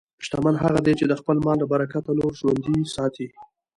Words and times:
شتمن 0.25 0.55
هغه 0.63 0.79
دی 0.85 0.93
چې 0.99 1.05
د 1.07 1.13
خپل 1.21 1.37
مال 1.45 1.57
له 1.61 1.67
برکته 1.73 2.11
نور 2.19 2.31
ژوندي 2.39 2.75
ساتي. 2.95 3.27